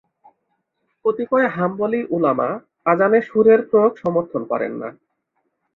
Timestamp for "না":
4.81-4.89